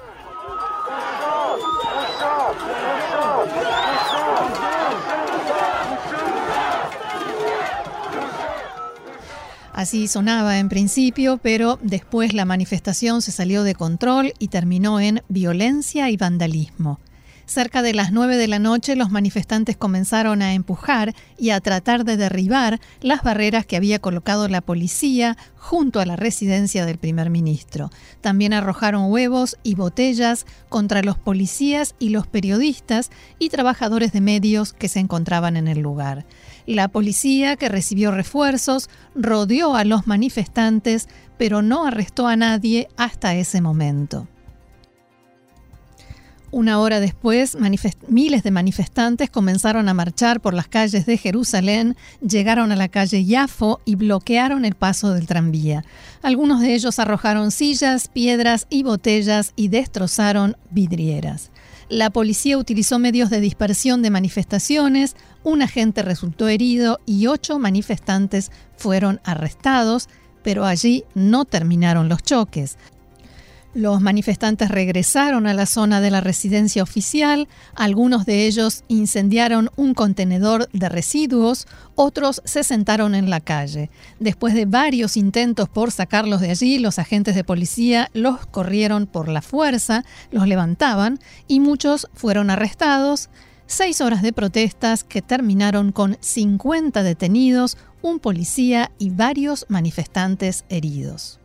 Así 9.74 10.08
sonaba 10.08 10.60
en 10.60 10.70
principio, 10.70 11.38
pero 11.38 11.80
después 11.82 12.34
la 12.34 12.46
manifestación 12.46 13.22
se 13.22 13.34
salió 13.34 13.64
de 13.64 13.76
control 13.76 14.34
y 14.40 14.48
terminó 14.48 15.02
en 15.02 15.22
violencia 15.28 16.10
y 16.10 16.16
vandalismo. 16.16 17.00
Cerca 17.46 17.82
de 17.82 17.94
las 17.94 18.12
9 18.12 18.38
de 18.38 18.48
la 18.48 18.60
noche 18.60 18.96
los 18.96 19.12
manifestantes 19.12 19.76
comenzaron 19.76 20.42
a 20.42 20.54
empujar 20.54 21.14
y 21.38 21.50
a 21.50 21.60
tratar 21.60 22.06
de 22.06 22.16
derribar 22.18 22.80
las 23.02 23.22
barreras 23.22 23.66
que 23.66 23.76
había 23.76 24.00
colocado 24.00 24.48
la 24.48 24.62
policía 24.62 25.38
junto 25.58 26.00
a 26.00 26.06
la 26.06 26.16
residencia 26.16 26.86
del 26.86 26.98
primer 26.98 27.30
ministro. 27.30 27.92
También 28.22 28.54
arrojaron 28.54 29.12
huevos 29.12 29.58
y 29.62 29.76
botellas 29.76 30.46
contra 30.70 31.04
los 31.04 31.18
policías 31.18 31.96
y 32.00 32.10
los 32.10 32.28
periodistas 32.28 33.12
y 33.40 33.50
trabajadores 33.50 34.14
de 34.14 34.22
medios 34.22 34.74
que 34.74 34.88
se 34.88 35.00
encontraban 35.00 35.58
en 35.58 35.68
el 35.68 35.80
lugar. 35.80 36.26
La 36.66 36.88
policía, 36.88 37.58
que 37.58 37.68
recibió 37.68 38.12
refuerzos, 38.12 38.90
rodeó 39.16 39.76
a 39.76 39.84
los 39.84 40.08
manifestantes, 40.08 41.10
pero 41.38 41.62
no 41.62 41.86
arrestó 41.86 42.28
a 42.28 42.38
nadie 42.38 42.88
hasta 42.96 43.36
ese 43.36 43.60
momento. 43.60 44.28
Una 46.54 46.80
hora 46.80 47.00
después, 47.00 47.58
miles 48.08 48.44
de 48.44 48.52
manifestantes 48.52 49.32
comenzaron 49.32 49.90
a 49.90 49.96
marchar 49.96 50.40
por 50.40 50.54
las 50.54 50.68
calles 50.68 51.08
de 51.08 51.18
Jerusalén, 51.18 51.98
llegaron 52.22 52.72
a 52.72 52.76
la 52.76 52.90
calle 52.90 53.26
Yafo 53.26 53.82
y 53.86 53.96
bloquearon 53.96 54.64
el 54.64 54.76
paso 54.76 55.16
del 55.16 55.26
tranvía. 55.26 55.84
Algunos 56.22 56.62
de 56.62 56.76
ellos 56.76 57.00
arrojaron 57.00 57.50
sillas, 57.50 58.08
piedras 58.08 58.68
y 58.70 58.84
botellas 58.84 59.54
y 59.56 59.70
destrozaron 59.70 60.56
vidrieras. 60.70 61.50
La 61.90 62.12
policía 62.12 62.60
utilizó 62.60 63.00
medios 63.00 63.32
de 63.32 63.40
dispersión 63.40 64.04
de 64.04 64.12
manifestaciones, 64.12 65.16
un 65.44 65.64
agente 65.64 66.04
resultó 66.04 66.50
herido 66.50 67.00
y 67.08 67.26
ocho 67.26 67.58
manifestantes 67.58 68.52
fueron 68.78 69.22
arrestados, 69.24 70.08
pero 70.44 70.66
allí 70.66 71.04
no 71.16 71.46
terminaron 71.46 72.10
los 72.10 72.22
choques. 72.22 72.78
Los 73.74 74.02
manifestantes 74.02 74.70
regresaron 74.70 75.48
a 75.48 75.54
la 75.56 75.66
zona 75.66 76.00
de 76.00 76.12
la 76.12 76.22
residencia 76.22 76.84
oficial, 76.84 77.48
algunos 77.74 78.24
de 78.28 78.46
ellos 78.46 78.84
incendiaron 78.88 79.72
un 79.76 79.96
contenedor 79.96 80.70
de 80.74 80.90
residuos, 80.90 81.66
otros 81.96 82.44
se 82.46 82.64
sentaron 82.64 83.16
en 83.16 83.32
la 83.32 83.40
calle. 83.40 83.90
Después 84.20 84.54
de 84.54 84.66
varios 84.66 85.18
intentos 85.18 85.70
por 85.70 85.92
sacarlos 85.92 86.40
de 86.42 86.52
allí, 86.52 86.78
los 86.78 87.00
agentes 87.00 87.34
de 87.34 87.44
policía 87.44 88.12
los 88.14 88.46
corrieron 88.46 89.08
por 89.08 89.28
la 89.28 89.42
fuerza, 89.42 90.06
los 90.30 90.48
levantaban 90.48 91.18
y 91.48 91.60
muchos 91.60 92.08
fueron 92.14 92.52
arrestados. 92.52 93.30
Seis 93.66 94.02
horas 94.02 94.22
de 94.22 94.34
protestas 94.34 95.04
que 95.04 95.24
terminaron 95.24 95.92
con 95.92 96.18
50 96.20 97.02
detenidos, 97.02 97.78
un 98.04 98.20
policía 98.20 98.92
y 99.00 99.10
varios 99.10 99.66
manifestantes 99.68 100.64
heridos. 100.70 101.40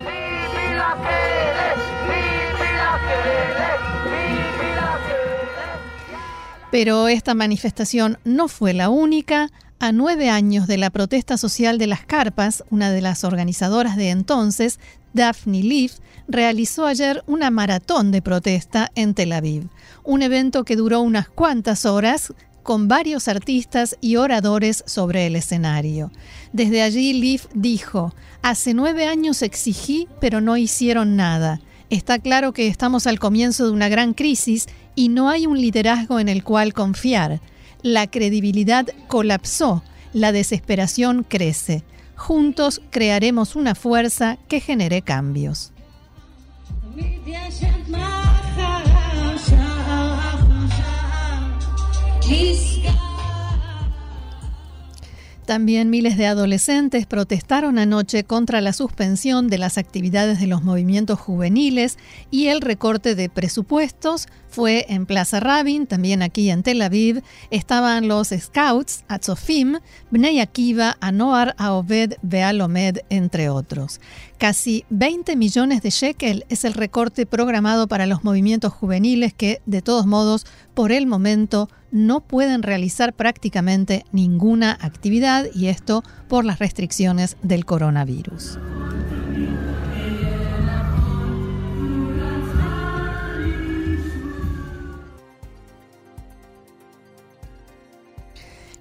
Pero 6.71 7.09
esta 7.09 7.35
manifestación 7.35 8.19
no 8.25 8.49
fue 8.49 8.75
la 8.75 8.91
única. 8.91 9.51
A 9.81 9.93
nueve 9.93 10.29
años 10.29 10.67
de 10.67 10.77
la 10.77 10.91
protesta 10.91 11.39
social 11.39 11.79
de 11.79 11.87
las 11.87 12.05
carpas, 12.05 12.65
una 12.69 12.91
de 12.91 13.01
las 13.01 13.23
organizadoras 13.23 13.97
de 13.97 14.11
entonces, 14.11 14.81
Daphne 15.13 15.63
Leaf, 15.63 15.99
realizó 16.27 16.85
ayer 16.85 17.23
una 17.27 17.51
maratón 17.51 18.11
de 18.11 18.21
protesta 18.21 18.91
en 18.97 19.15
Tel 19.15 19.33
Aviv, 19.33 19.69
un 20.03 20.23
evento 20.23 20.65
que 20.65 20.75
duró 20.75 21.01
unas 21.01 21.29
cuantas 21.29 21.87
horas 21.87 22.35
con 22.65 22.89
varios 22.89 23.29
artistas 23.29 23.97
y 24.01 24.17
oradores 24.17 24.83
sobre 24.85 25.27
el 25.27 25.37
escenario. 25.37 26.11
Desde 26.53 26.83
allí 26.83 27.13
Leaf 27.15 27.47
dijo, 27.55 28.13
hace 28.43 28.75
nueve 28.75 29.07
años 29.07 29.43
exigí, 29.43 30.09
pero 30.21 30.41
no 30.41 30.57
hicieron 30.57 31.17
nada. 31.17 31.61
Está 31.89 32.19
claro 32.19 32.53
que 32.53 32.67
estamos 32.67 33.07
al 33.07 33.19
comienzo 33.19 33.65
de 33.65 33.73
una 33.73 33.89
gran 33.89 34.13
crisis 34.13 34.67
y 34.99 35.11
no 35.11 35.29
hay 35.29 35.47
un 35.47 35.61
liderazgo 35.61 36.19
en 36.19 36.29
el 36.29 36.43
cual 36.43 36.75
confiar. 36.75 37.41
La 37.83 38.09
credibilidad 38.09 38.85
colapsó, 39.07 39.85
la 40.13 40.33
desesperación 40.33 41.23
crece. 41.23 41.85
Juntos 42.17 42.83
crearemos 42.91 43.55
una 43.55 43.77
fuerza 43.77 44.39
que 44.49 44.59
genere 44.59 45.03
cambios. 45.03 45.71
También 55.49 55.89
miles 55.89 56.19
de 56.19 56.27
adolescentes 56.27 57.07
protestaron 57.07 57.79
anoche 57.79 58.23
contra 58.23 58.61
la 58.61 58.75
suspensión 58.75 59.49
de 59.49 59.57
las 59.57 59.79
actividades 59.79 60.41
de 60.41 60.47
los 60.47 60.63
movimientos 60.63 61.19
juveniles 61.19 61.97
y 62.31 62.49
el 62.49 62.61
recorte 62.61 63.15
de 63.15 63.31
presupuestos. 63.31 64.27
Fue 64.51 64.85
en 64.91 65.07
Plaza 65.07 65.41
Rabin, 65.41 65.87
también 65.87 66.21
aquí 66.21 66.51
en 66.51 66.63
Tel 66.63 66.83
Aviv. 66.83 67.23
Estaban 67.51 68.09
los 68.09 68.29
Scouts, 68.29 69.05
Atzofim, 69.09 69.79
Bnei 70.11 70.41
Akiva, 70.41 70.99
Anoar, 71.01 71.55
Aobed, 71.57 72.17
Bealomed, 72.21 72.99
entre 73.09 73.49
otros. 73.49 74.03
Casi 74.39 74.85
20 74.91 75.35
millones 75.35 75.83
de 75.83 75.91
shekel 75.91 76.45
es 76.49 76.65
el 76.65 76.75
recorte 76.75 77.27
programado 77.27 77.89
para 77.89 78.07
los 78.07 78.23
movimientos 78.23 78.73
juveniles 78.73 79.35
que, 79.35 79.61
de 79.67 79.83
todos 79.83 80.07
modos, 80.07 80.47
por 80.75 80.93
el 80.93 81.09
momento 81.09 81.69
no 81.91 82.21
pueden 82.21 82.63
realizar 82.63 83.15
prácticamente 83.15 84.05
ninguna 84.13 84.79
actividad 84.81 85.47
y 85.53 85.67
esto 85.67 86.05
por 86.29 86.45
las 86.45 86.61
restricciones 86.61 87.37
del 87.43 87.65
coronavirus. 87.65 88.61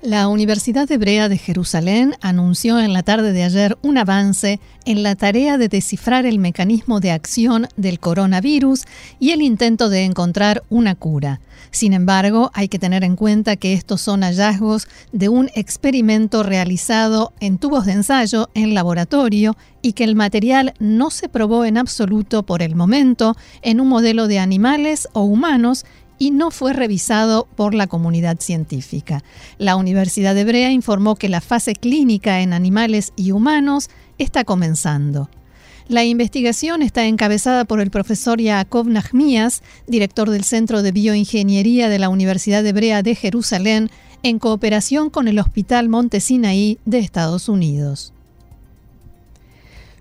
La 0.03 0.27
Universidad 0.27 0.89
Hebrea 0.91 1.27
de 1.27 1.39
Jerusalén 1.39 2.13
anunció 2.21 2.79
en 2.79 2.93
la 2.93 3.01
tarde 3.01 3.33
de 3.33 3.43
ayer 3.43 3.79
un 3.81 3.97
avance 3.97 4.59
en 4.85 5.01
la 5.01 5.15
tarea 5.15 5.57
de 5.57 5.69
descifrar 5.69 6.27
el 6.27 6.37
mecanismo 6.37 6.99
de 6.99 7.09
acción 7.09 7.67
del 7.77 7.99
coronavirus 7.99 8.83
y 9.19 9.31
el 9.31 9.41
intento 9.41 9.89
de 9.89 10.03
encontrar 10.03 10.61
una 10.69 10.93
cura. 10.93 11.41
Sin 11.71 11.93
embargo, 11.93 12.51
hay 12.53 12.67
que 12.67 12.77
tener 12.77 13.03
en 13.03 13.15
cuenta 13.15 13.55
que 13.55 13.73
estos 13.73 13.99
son 13.99 14.21
hallazgos 14.21 14.87
de 15.13 15.29
un 15.29 15.49
experimento 15.55 16.43
realizado 16.43 17.33
en 17.39 17.57
tubos 17.57 17.87
de 17.87 17.93
ensayo 17.93 18.49
en 18.53 18.75
laboratorio 18.75 19.57
y 19.81 19.93
que 19.93 20.03
el 20.03 20.15
material 20.15 20.75
no 20.77 21.09
se 21.09 21.27
probó 21.27 21.65
en 21.65 21.75
absoluto 21.75 22.43
por 22.43 22.61
el 22.61 22.75
momento 22.75 23.35
en 23.63 23.81
un 23.81 23.87
modelo 23.87 24.27
de 24.27 24.37
animales 24.37 25.07
o 25.13 25.23
humanos 25.23 25.85
y 26.19 26.31
no 26.31 26.51
fue 26.51 26.73
revisado 26.73 27.47
por 27.55 27.73
la 27.73 27.87
comunidad 27.87 28.39
científica. 28.39 29.23
La 29.57 29.75
Universidad 29.75 30.37
Hebrea 30.37 30.71
informó 30.71 31.15
que 31.15 31.29
la 31.29 31.41
fase 31.41 31.73
clínica 31.73 32.41
en 32.41 32.53
animales 32.53 33.13
y 33.15 33.31
humanos 33.31 33.89
está 34.17 34.43
comenzando. 34.43 35.29
La 35.87 36.03
investigación 36.03 36.81
está 36.81 37.05
encabezada 37.05 37.63
por 37.63 37.79
el 37.79 37.91
profesor 37.91 38.41
Yaakov 38.41 38.87
Nachmias, 38.87 39.63
director 39.87 40.29
del 40.29 40.43
Centro 40.43 40.81
de 40.81 40.91
Bioingeniería 40.91 41.87
de 41.87 41.97
la 41.97 42.09
Universidad 42.09 42.65
Hebrea 42.65 43.03
de 43.03 43.15
Jerusalén, 43.15 43.89
en 44.21 44.39
cooperación 44.39 45.09
con 45.09 45.29
el 45.29 45.39
Hospital 45.39 45.87
Montesinaí 45.87 46.79
de 46.83 46.99
Estados 46.99 47.47
Unidos. 47.47 48.11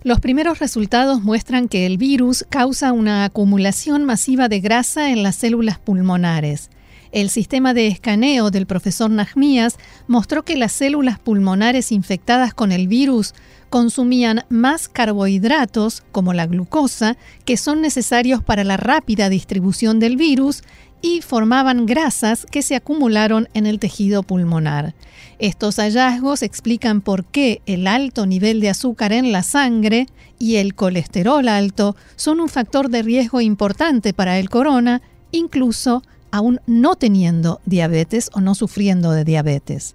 Los 0.06 0.20
primeros 0.20 0.60
resultados 0.60 1.24
muestran 1.24 1.66
que 1.66 1.84
el 1.84 1.98
virus 1.98 2.46
causa 2.48 2.92
una 2.92 3.24
acumulación 3.24 4.04
masiva 4.04 4.48
de 4.48 4.60
grasa 4.60 5.10
en 5.10 5.24
las 5.24 5.34
células 5.34 5.80
pulmonares. 5.80 6.70
El 7.10 7.28
sistema 7.28 7.74
de 7.74 7.88
escaneo 7.88 8.52
del 8.52 8.66
profesor 8.66 9.10
Najmías 9.10 9.78
mostró 10.06 10.44
que 10.44 10.56
las 10.56 10.70
células 10.70 11.18
pulmonares 11.18 11.90
infectadas 11.90 12.54
con 12.54 12.70
el 12.70 12.86
virus 12.86 13.34
consumían 13.68 14.44
más 14.48 14.88
carbohidratos, 14.88 16.04
como 16.12 16.32
la 16.32 16.46
glucosa, 16.46 17.16
que 17.44 17.56
son 17.56 17.80
necesarios 17.80 18.44
para 18.44 18.62
la 18.62 18.76
rápida 18.76 19.28
distribución 19.28 19.98
del 19.98 20.16
virus, 20.16 20.62
y 21.06 21.22
formaban 21.22 21.86
grasas 21.86 22.46
que 22.50 22.62
se 22.62 22.74
acumularon 22.74 23.48
en 23.54 23.64
el 23.66 23.78
tejido 23.78 24.24
pulmonar. 24.24 24.96
Estos 25.38 25.76
hallazgos 25.76 26.42
explican 26.42 27.00
por 27.00 27.24
qué 27.24 27.62
el 27.66 27.86
alto 27.86 28.26
nivel 28.26 28.60
de 28.60 28.70
azúcar 28.70 29.12
en 29.12 29.30
la 29.30 29.44
sangre 29.44 30.08
y 30.40 30.56
el 30.56 30.74
colesterol 30.74 31.46
alto 31.46 31.94
son 32.16 32.40
un 32.40 32.48
factor 32.48 32.90
de 32.90 33.02
riesgo 33.02 33.40
importante 33.40 34.14
para 34.14 34.40
el 34.40 34.50
corona, 34.50 35.00
incluso 35.30 36.02
aún 36.32 36.60
no 36.66 36.96
teniendo 36.96 37.60
diabetes 37.66 38.28
o 38.34 38.40
no 38.40 38.56
sufriendo 38.56 39.12
de 39.12 39.22
diabetes. 39.22 39.94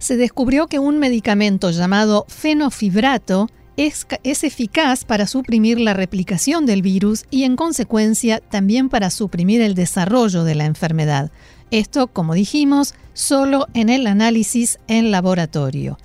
Se 0.00 0.16
descubrió 0.16 0.66
que 0.66 0.80
un 0.80 0.98
medicamento 0.98 1.70
llamado 1.70 2.26
fenofibrato 2.26 3.48
es, 3.76 4.06
eficaz 4.22 5.04
para 5.04 5.26
suprimir 5.26 5.80
la 5.80 5.94
replicación 5.94 6.66
del 6.66 6.82
virus 6.82 7.24
y 7.30 7.44
en 7.44 7.56
consecuencia 7.56 8.40
también 8.40 8.88
para 8.88 9.10
suprimir 9.10 9.60
el 9.60 9.74
desarrollo 9.74 10.44
de 10.44 10.54
la 10.54 10.64
enfermedad. 10.64 11.30
Esto, 11.70 12.06
como 12.06 12.34
dijimos, 12.34 12.94
solo 13.14 13.66
en 13.74 13.88
el 13.88 14.06
análisis 14.06 14.78
en 14.86 15.10
laboratorio. 15.10 15.98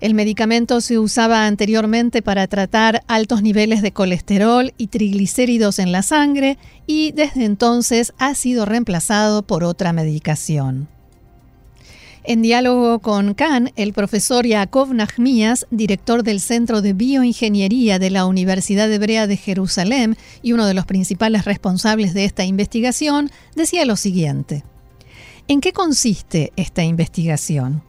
El 0.00 0.14
medicamento 0.14 0.80
se 0.80 0.98
usaba 0.98 1.46
anteriormente 1.46 2.22
para 2.22 2.46
tratar 2.46 3.02
altos 3.06 3.42
niveles 3.42 3.82
de 3.82 3.92
colesterol 3.92 4.72
y 4.78 4.86
triglicéridos 4.86 5.78
en 5.78 5.92
la 5.92 6.02
sangre 6.02 6.56
y 6.86 7.12
desde 7.12 7.44
entonces 7.44 8.14
ha 8.18 8.34
sido 8.34 8.64
reemplazado 8.64 9.42
por 9.42 9.62
otra 9.62 9.92
medicación. 9.92 10.88
En 12.22 12.42
diálogo 12.42 12.98
con 12.98 13.32
Khan, 13.32 13.70
el 13.76 13.94
profesor 13.94 14.46
Yaakov 14.46 14.92
Nachmias, 14.92 15.66
director 15.70 16.22
del 16.22 16.40
Centro 16.40 16.82
de 16.82 16.92
Bioingeniería 16.92 17.98
de 17.98 18.10
la 18.10 18.26
Universidad 18.26 18.92
Hebrea 18.92 19.26
de 19.26 19.38
Jerusalén 19.38 20.16
y 20.42 20.52
uno 20.52 20.66
de 20.66 20.74
los 20.74 20.84
principales 20.84 21.46
responsables 21.46 22.12
de 22.12 22.26
esta 22.26 22.44
investigación, 22.44 23.30
decía 23.56 23.86
lo 23.86 23.96
siguiente. 23.96 24.64
¿En 25.48 25.62
qué 25.62 25.72
consiste 25.72 26.52
esta 26.56 26.82
investigación? 26.82 27.82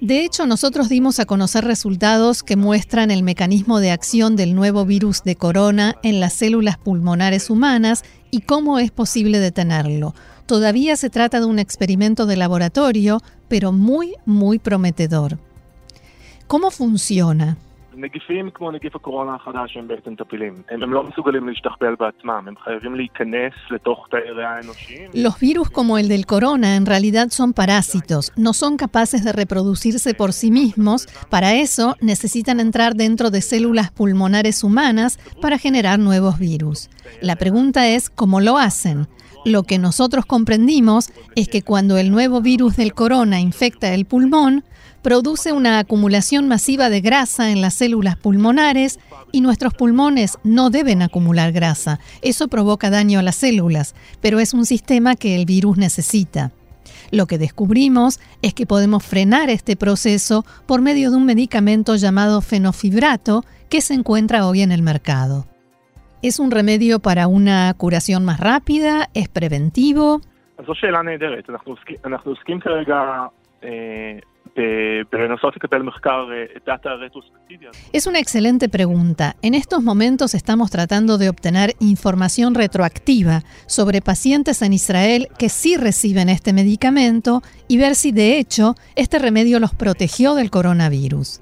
De 0.00 0.24
hecho, 0.24 0.46
nosotros 0.46 0.88
dimos 0.88 1.20
a 1.20 1.26
conocer 1.26 1.64
resultados 1.64 2.42
que 2.42 2.56
muestran 2.56 3.12
el 3.12 3.22
mecanismo 3.22 3.78
de 3.78 3.92
acción 3.92 4.34
del 4.34 4.56
nuevo 4.56 4.84
virus 4.84 5.22
de 5.22 5.36
corona 5.36 5.94
en 6.02 6.18
las 6.18 6.32
células 6.32 6.76
pulmonares 6.76 7.50
humanas 7.50 8.02
y 8.32 8.40
cómo 8.40 8.80
es 8.80 8.90
posible 8.90 9.38
detenerlo. 9.38 10.14
Todavía 10.46 10.96
se 10.96 11.10
trata 11.10 11.38
de 11.38 11.46
un 11.46 11.60
experimento 11.60 12.26
de 12.26 12.36
laboratorio, 12.36 13.22
pero 13.46 13.70
muy, 13.70 14.14
muy 14.24 14.58
prometedor. 14.58 15.38
¿Cómo 16.48 16.72
funciona? 16.72 17.58
Los 25.14 25.38
virus 25.38 25.70
como 25.70 25.98
el 25.98 26.08
del 26.08 26.26
corona 26.26 26.76
en 26.76 26.86
realidad 26.86 27.28
son 27.30 27.52
parásitos, 27.52 28.32
no 28.36 28.52
son 28.52 28.76
capaces 28.76 29.24
de 29.24 29.32
reproducirse 29.32 30.14
por 30.14 30.32
sí 30.32 30.50
mismos, 30.50 31.06
para 31.28 31.54
eso 31.54 31.96
necesitan 32.00 32.60
entrar 32.60 32.94
dentro 32.94 33.30
de 33.30 33.42
células 33.42 33.90
pulmonares 33.90 34.64
humanas 34.64 35.18
para 35.40 35.58
generar 35.58 35.98
nuevos 35.98 36.38
virus. 36.38 36.90
La 37.20 37.36
pregunta 37.36 37.88
es 37.88 38.10
cómo 38.10 38.40
lo 38.40 38.58
hacen. 38.58 39.08
Lo 39.44 39.64
que 39.64 39.78
nosotros 39.78 40.24
comprendimos 40.24 41.10
es 41.34 41.48
que 41.48 41.62
cuando 41.62 41.98
el 41.98 42.10
nuevo 42.10 42.40
virus 42.40 42.76
del 42.76 42.94
corona 42.94 43.40
infecta 43.40 43.92
el 43.92 44.04
pulmón, 44.04 44.64
produce 45.02 45.52
una 45.52 45.80
acumulación 45.80 46.48
masiva 46.48 46.88
de 46.88 47.00
grasa 47.00 47.50
en 47.50 47.60
las 47.60 47.74
células 47.74 48.16
pulmonares 48.16 48.98
y 49.32 49.40
nuestros 49.40 49.74
pulmones 49.74 50.38
no 50.44 50.70
deben 50.70 51.02
acumular 51.02 51.52
grasa. 51.52 51.98
Eso 52.22 52.48
provoca 52.48 52.90
daño 52.90 53.18
a 53.18 53.22
las 53.22 53.36
células, 53.36 53.94
pero 54.20 54.40
es 54.40 54.54
un 54.54 54.64
sistema 54.64 55.16
que 55.16 55.34
el 55.34 55.44
virus 55.44 55.76
necesita. 55.76 56.52
Lo 57.10 57.26
que 57.26 57.38
descubrimos 57.38 58.20
es 58.40 58.54
que 58.54 58.66
podemos 58.66 59.04
frenar 59.04 59.50
este 59.50 59.76
proceso 59.76 60.46
por 60.66 60.80
medio 60.80 61.10
de 61.10 61.16
un 61.16 61.26
medicamento 61.26 61.96
llamado 61.96 62.40
fenofibrato 62.40 63.44
que 63.68 63.80
se 63.80 63.94
encuentra 63.94 64.46
hoy 64.46 64.62
en 64.62 64.72
el 64.72 64.82
mercado. 64.82 65.46
¿Es 66.22 66.38
un 66.38 66.50
remedio 66.50 67.00
para 67.00 67.26
una 67.26 67.74
curación 67.74 68.24
más 68.24 68.38
rápida? 68.38 69.10
¿Es 69.12 69.28
preventivo? 69.28 70.20
Es 77.92 78.06
una 78.06 78.18
excelente 78.18 78.68
pregunta. 78.68 79.36
En 79.42 79.54
estos 79.54 79.82
momentos 79.82 80.34
estamos 80.34 80.70
tratando 80.70 81.18
de 81.18 81.28
obtener 81.28 81.74
información 81.80 82.54
retroactiva 82.54 83.42
sobre 83.66 84.02
pacientes 84.02 84.62
en 84.62 84.72
Israel 84.72 85.28
que 85.38 85.48
sí 85.48 85.76
reciben 85.76 86.28
este 86.28 86.52
medicamento 86.52 87.42
y 87.68 87.78
ver 87.78 87.94
si 87.94 88.12
de 88.12 88.38
hecho 88.38 88.74
este 88.94 89.18
remedio 89.18 89.58
los 89.58 89.74
protegió 89.74 90.34
del 90.34 90.50
coronavirus. 90.50 91.40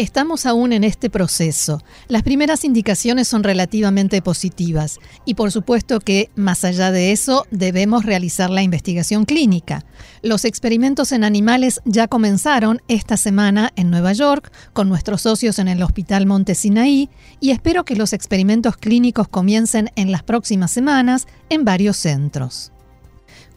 Estamos 0.00 0.46
aún 0.46 0.72
en 0.72 0.82
este 0.82 1.10
proceso. 1.10 1.82
Las 2.08 2.22
primeras 2.22 2.64
indicaciones 2.64 3.28
son 3.28 3.42
relativamente 3.42 4.22
positivas 4.22 4.98
y 5.26 5.34
por 5.34 5.52
supuesto 5.52 6.00
que, 6.00 6.30
más 6.36 6.64
allá 6.64 6.90
de 6.90 7.12
eso, 7.12 7.46
debemos 7.50 8.06
realizar 8.06 8.48
la 8.48 8.62
investigación 8.62 9.26
clínica. 9.26 9.84
Los 10.22 10.46
experimentos 10.46 11.12
en 11.12 11.22
animales 11.22 11.82
ya 11.84 12.08
comenzaron 12.08 12.80
esta 12.88 13.18
semana 13.18 13.74
en 13.76 13.90
Nueva 13.90 14.14
York 14.14 14.50
con 14.72 14.88
nuestros 14.88 15.20
socios 15.20 15.58
en 15.58 15.68
el 15.68 15.82
Hospital 15.82 16.24
Monte 16.24 16.54
Sinaí 16.54 17.10
y 17.38 17.50
espero 17.50 17.84
que 17.84 17.94
los 17.94 18.14
experimentos 18.14 18.78
clínicos 18.78 19.28
comiencen 19.28 19.90
en 19.96 20.12
las 20.12 20.22
próximas 20.22 20.70
semanas 20.70 21.26
en 21.50 21.66
varios 21.66 21.98
centros. 21.98 22.72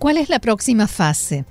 ¿Cuál 0.03 0.17
es 0.17 0.27
la 0.27 0.39
próxima 0.39 0.87
fase? 0.87 1.45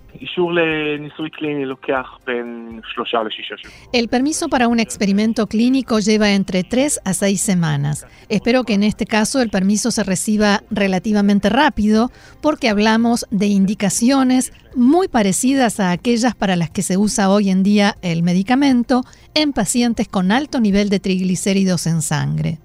El 3.94 4.08
permiso 4.08 4.50
para 4.50 4.68
un 4.68 4.78
experimento 4.78 5.46
clínico 5.46 6.00
lleva 6.00 6.32
entre 6.32 6.62
3 6.62 7.00
a 7.02 7.14
6 7.14 7.40
semanas. 7.40 8.06
Espero 8.28 8.64
que 8.64 8.74
en 8.74 8.82
este 8.82 9.06
caso 9.06 9.40
el 9.40 9.48
permiso 9.48 9.90
se 9.90 10.04
reciba 10.04 10.60
relativamente 10.70 11.48
rápido 11.48 12.10
porque 12.42 12.68
hablamos 12.68 13.26
de 13.30 13.46
indicaciones 13.46 14.52
muy 14.74 15.08
parecidas 15.08 15.80
a 15.80 15.90
aquellas 15.90 16.34
para 16.34 16.54
las 16.54 16.68
que 16.68 16.82
se 16.82 16.98
usa 16.98 17.30
hoy 17.30 17.48
en 17.48 17.62
día 17.62 17.96
el 18.02 18.22
medicamento 18.22 19.02
en 19.32 19.54
pacientes 19.54 20.08
con 20.08 20.30
alto 20.30 20.60
nivel 20.60 20.90
de 20.90 21.00
triglicéridos 21.00 21.86
en 21.86 22.02
sangre. 22.02 22.58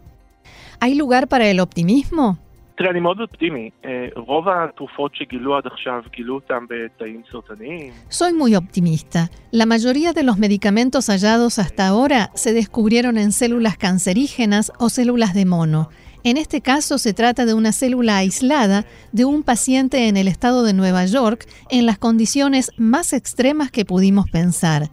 ¿Hay 0.82 0.96
lugar 0.96 1.30
para 1.30 1.48
el 1.48 1.62
optimismo? 1.62 2.40
Soy 8.08 8.34
muy 8.34 8.56
optimista. 8.56 9.32
La 9.50 9.66
mayoría 9.66 10.14
de 10.14 10.22
los 10.22 10.38
medicamentos 10.38 11.08
hallados 11.08 11.58
hasta 11.58 11.88
ahora 11.88 12.30
se 12.36 12.54
descubrieron 12.54 13.18
en 13.18 13.32
células 13.32 13.78
cancerígenas 13.78 14.72
o 14.78 14.90
células 14.90 15.34
de 15.34 15.46
mono. 15.46 15.90
En 16.24 16.38
este 16.38 16.62
caso 16.62 17.00
se 17.00 17.16
trata 17.16 17.48
de 17.48 17.56
una 17.56 17.72
célula 17.72 18.18
aislada 18.18 18.86
de 19.12 19.26
un 19.26 19.42
paciente 19.42 20.08
en 20.08 20.16
el 20.16 20.28
estado 20.28 20.62
de 20.62 20.74
Nueva 20.74 21.04
York 21.06 21.48
en 21.72 21.88
las 21.88 21.98
condiciones 21.98 22.72
más 22.78 23.12
extremas 23.12 23.72
que 23.72 23.86
pudimos 23.86 24.30
pensar. 24.30 24.92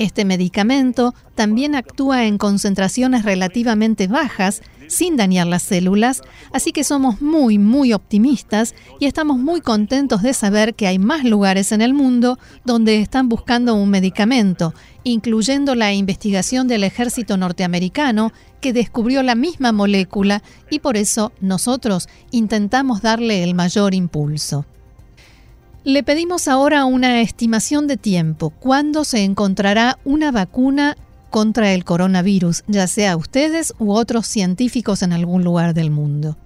Este 0.00 0.24
medicamento 0.24 1.14
también 1.34 1.74
actúa 1.74 2.24
en 2.24 2.38
concentraciones 2.38 3.22
relativamente 3.22 4.06
bajas 4.06 4.62
sin 4.88 5.18
dañar 5.18 5.46
las 5.46 5.62
células, 5.62 6.22
así 6.54 6.72
que 6.72 6.84
somos 6.84 7.20
muy, 7.20 7.58
muy 7.58 7.92
optimistas 7.92 8.74
y 8.98 9.04
estamos 9.04 9.36
muy 9.36 9.60
contentos 9.60 10.22
de 10.22 10.32
saber 10.32 10.74
que 10.74 10.86
hay 10.86 10.98
más 10.98 11.24
lugares 11.24 11.70
en 11.70 11.82
el 11.82 11.92
mundo 11.92 12.38
donde 12.64 12.96
están 12.96 13.28
buscando 13.28 13.74
un 13.74 13.90
medicamento, 13.90 14.72
incluyendo 15.04 15.74
la 15.74 15.92
investigación 15.92 16.66
del 16.66 16.84
ejército 16.84 17.36
norteamericano 17.36 18.32
que 18.62 18.72
descubrió 18.72 19.22
la 19.22 19.34
misma 19.34 19.70
molécula 19.70 20.42
y 20.70 20.78
por 20.78 20.96
eso 20.96 21.30
nosotros 21.42 22.08
intentamos 22.30 23.02
darle 23.02 23.42
el 23.42 23.54
mayor 23.54 23.92
impulso. 23.92 24.64
Le 25.84 26.02
pedimos 26.02 26.46
ahora 26.46 26.84
una 26.84 27.22
estimación 27.22 27.86
de 27.86 27.96
tiempo, 27.96 28.50
cuándo 28.50 29.04
se 29.04 29.24
encontrará 29.24 29.96
una 30.04 30.30
vacuna 30.30 30.94
contra 31.30 31.72
el 31.72 31.84
coronavirus, 31.84 32.64
ya 32.66 32.86
sea 32.86 33.16
ustedes 33.16 33.74
u 33.78 33.94
otros 33.94 34.26
científicos 34.26 35.02
en 35.02 35.14
algún 35.14 35.42
lugar 35.42 35.72
del 35.72 35.90
mundo. 35.90 36.36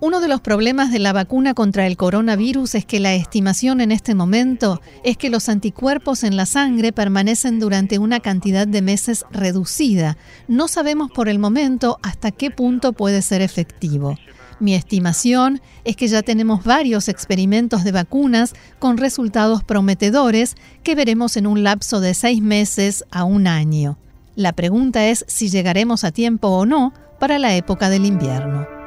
Uno 0.00 0.20
de 0.20 0.28
los 0.28 0.40
problemas 0.40 0.90
de 0.90 0.98
la 0.98 1.12
vacuna 1.12 1.54
contra 1.54 1.86
el 1.86 1.96
coronavirus 1.96 2.74
es 2.76 2.86
que 2.86 3.00
la 3.00 3.14
estimación 3.14 3.80
en 3.80 3.92
este 3.92 4.14
momento 4.14 4.80
es 5.04 5.16
que 5.16 5.30
los 5.30 5.48
anticuerpos 5.48 6.24
en 6.24 6.36
la 6.36 6.46
sangre 6.46 6.92
permanecen 6.92 7.60
durante 7.60 7.98
una 7.98 8.20
cantidad 8.20 8.66
de 8.66 8.82
meses 8.82 9.26
reducida. 9.30 10.16
No 10.46 10.68
sabemos 10.68 11.10
por 11.10 11.28
el 11.28 11.38
momento 11.38 11.98
hasta 12.02 12.30
qué 12.30 12.50
punto 12.50 12.92
puede 12.92 13.22
ser 13.22 13.42
efectivo. 13.42 14.16
Mi 14.60 14.74
estimación 14.74 15.60
es 15.84 15.94
que 15.94 16.08
ya 16.08 16.22
tenemos 16.22 16.64
varios 16.64 17.08
experimentos 17.08 17.84
de 17.84 17.92
vacunas 17.92 18.54
con 18.78 18.96
resultados 18.96 19.62
prometedores 19.62 20.56
que 20.82 20.96
veremos 20.96 21.36
en 21.36 21.46
un 21.46 21.62
lapso 21.62 22.00
de 22.00 22.14
seis 22.14 22.42
meses 22.42 23.04
a 23.10 23.24
un 23.24 23.46
año. 23.46 23.98
La 24.38 24.52
pregunta 24.52 25.04
es 25.08 25.24
si 25.26 25.48
llegaremos 25.48 26.04
a 26.04 26.12
tiempo 26.12 26.46
o 26.46 26.64
no 26.64 26.94
para 27.18 27.40
la 27.40 27.56
época 27.56 27.90
del 27.90 28.06
invierno. 28.06 28.77